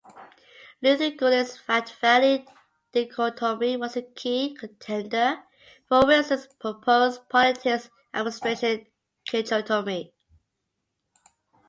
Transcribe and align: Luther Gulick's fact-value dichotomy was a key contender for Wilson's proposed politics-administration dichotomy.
Luther 0.81 1.11
Gulick's 1.11 1.57
fact-value 1.59 2.43
dichotomy 2.91 3.77
was 3.77 3.95
a 3.95 4.01
key 4.01 4.55
contender 4.55 5.43
for 5.87 6.07
Wilson's 6.07 6.47
proposed 6.59 7.29
politics-administration 7.29 8.87
dichotomy. 9.25 10.11